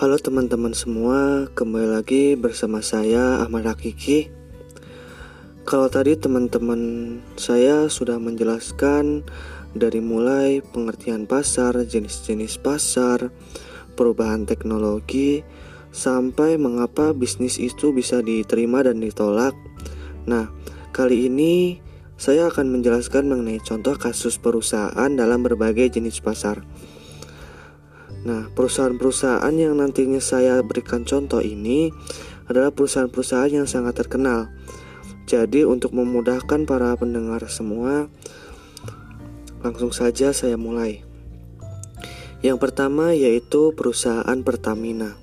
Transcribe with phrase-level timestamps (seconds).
[0.00, 4.32] Halo teman-teman semua, kembali lagi bersama saya Ahmad Hakiki.
[5.68, 6.80] Kalau tadi teman-teman
[7.36, 9.28] saya sudah menjelaskan
[9.76, 13.28] dari mulai pengertian pasar, jenis-jenis pasar,
[13.92, 15.44] perubahan teknologi,
[15.92, 19.52] sampai mengapa bisnis itu bisa diterima dan ditolak.
[20.24, 20.48] Nah,
[20.96, 21.76] kali ini
[22.16, 26.64] saya akan menjelaskan mengenai contoh kasus perusahaan dalam berbagai jenis pasar.
[28.20, 31.88] Nah, perusahaan-perusahaan yang nantinya saya berikan contoh ini
[32.50, 34.52] adalah perusahaan-perusahaan yang sangat terkenal.
[35.24, 38.12] Jadi, untuk memudahkan para pendengar semua,
[39.64, 41.04] langsung saja saya mulai.
[42.40, 45.20] Yang pertama yaitu perusahaan Pertamina.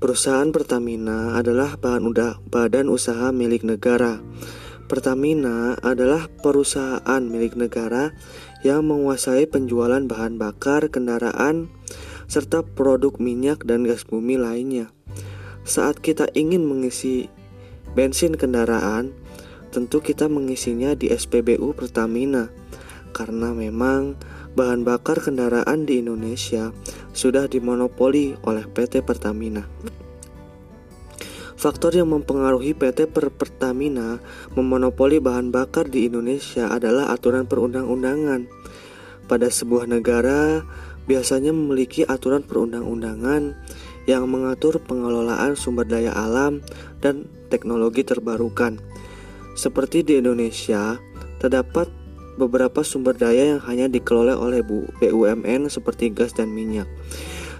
[0.00, 4.20] Perusahaan Pertamina adalah bahan udah, badan usaha milik negara.
[4.88, 8.16] Pertamina adalah perusahaan milik negara
[8.64, 11.68] yang menguasai penjualan bahan bakar kendaraan
[12.24, 14.88] serta produk minyak dan gas bumi lainnya.
[15.68, 17.28] Saat kita ingin mengisi
[17.92, 19.12] bensin kendaraan,
[19.68, 22.48] tentu kita mengisinya di SPBU Pertamina
[23.12, 24.16] karena memang
[24.56, 26.72] bahan bakar kendaraan di Indonesia
[27.12, 29.68] sudah dimonopoli oleh PT Pertamina.
[31.58, 34.22] Faktor yang mempengaruhi PT per Pertamina
[34.54, 38.46] memonopoli bahan bakar di Indonesia adalah aturan perundang-undangan.
[39.26, 40.62] Pada sebuah negara
[41.10, 43.58] biasanya memiliki aturan perundang-undangan
[44.06, 46.62] yang mengatur pengelolaan sumber daya alam
[47.02, 48.78] dan teknologi terbarukan.
[49.58, 51.02] Seperti di Indonesia,
[51.42, 51.90] terdapat
[52.38, 56.86] beberapa sumber daya yang hanya dikelola oleh BUMN seperti gas dan minyak.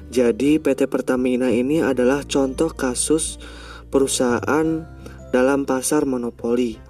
[0.09, 3.37] Jadi PT Pertamina ini adalah contoh kasus
[3.89, 4.87] perusahaan
[5.33, 6.89] dalam pasar monopoli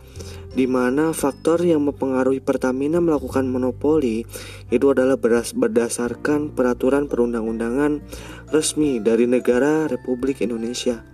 [0.58, 4.27] di mana faktor yang mempengaruhi Pertamina melakukan monopoli
[4.74, 5.14] itu adalah
[5.54, 8.02] berdasarkan peraturan perundang-undangan
[8.50, 11.04] resmi dari negara Republik Indonesia.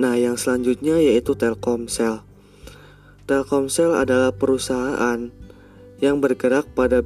[0.00, 2.24] Nah, yang selanjutnya yaitu Telkomsel.
[3.28, 5.30] Telkomsel adalah perusahaan
[6.02, 7.04] yang bergerak pada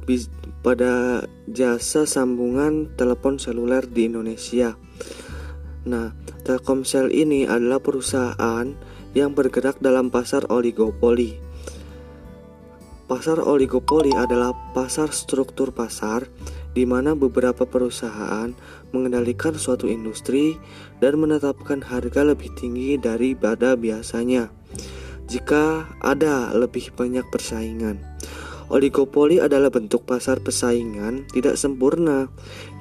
[0.59, 4.75] pada jasa sambungan telepon seluler di Indonesia.
[5.89, 6.13] Nah,
[6.45, 8.67] Telkomsel ini adalah perusahaan
[9.17, 11.41] yang bergerak dalam pasar oligopoli.
[13.09, 16.29] Pasar oligopoli adalah pasar struktur pasar
[16.77, 18.53] di mana beberapa perusahaan
[18.93, 20.53] mengendalikan suatu industri
[21.01, 24.53] dan menetapkan harga lebih tinggi daripada biasanya
[25.25, 28.08] jika ada lebih banyak persaingan.
[28.69, 32.29] Oligopoli adalah bentuk pasar persaingan tidak sempurna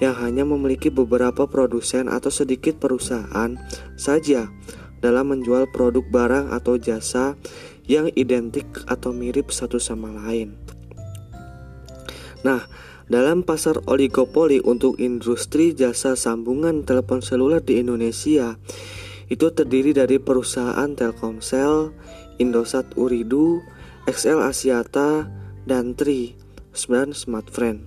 [0.04, 3.56] yang hanya memiliki beberapa produsen atau sedikit perusahaan
[3.96, 4.52] saja
[5.00, 7.40] dalam menjual produk barang atau jasa
[7.88, 10.52] yang identik atau mirip satu sama lain.
[12.44, 12.68] Nah,
[13.08, 18.60] dalam pasar oligopoli untuk industri jasa sambungan telepon seluler di Indonesia,
[19.32, 21.96] itu terdiri dari perusahaan Telkomsel,
[22.36, 23.64] Indosat Uridu,
[24.04, 25.28] XL Asiata,
[25.68, 26.32] dan Tri
[26.72, 27.84] 9 Smartfriend.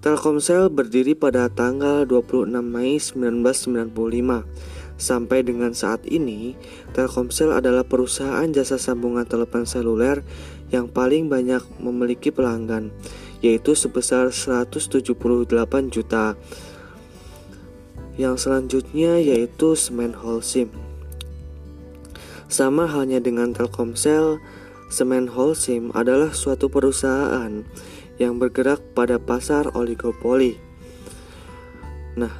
[0.00, 4.48] Telkomsel berdiri pada tanggal 26 Mei 1995.
[4.96, 6.56] Sampai dengan saat ini,
[6.96, 10.24] Telkomsel adalah perusahaan jasa sambungan telepon seluler
[10.72, 12.88] yang paling banyak memiliki pelanggan,
[13.44, 16.40] yaitu sebesar 178 juta.
[18.16, 20.72] Yang selanjutnya yaitu Semen Holcim.
[22.48, 24.40] Sama halnya dengan Telkomsel,
[24.94, 27.66] Semen Holcim adalah suatu perusahaan
[28.22, 30.54] yang bergerak pada pasar oligopoli.
[32.14, 32.30] Nah,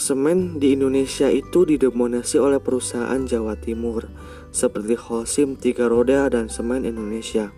[0.00, 4.08] semen di Indonesia itu didominasi oleh perusahaan Jawa Timur
[4.48, 7.52] seperti Holcim Tiga Roda dan Semen Indonesia.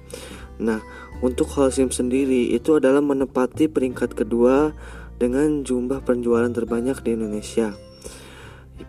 [0.58, 0.82] Nah,
[1.22, 4.74] untuk Holcim sendiri itu adalah menempati peringkat kedua
[5.22, 7.78] dengan jumlah penjualan terbanyak di Indonesia.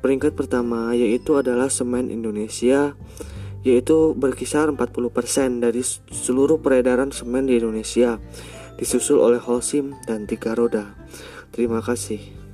[0.02, 2.97] Peringkat pertama yaitu adalah Semen Indonesia
[3.66, 5.81] yaitu berkisar 40% dari
[6.14, 8.22] seluruh peredaran semen di Indonesia,
[8.78, 10.94] disusul oleh Holcim dan Tiga Roda.
[11.50, 12.45] Terima kasih.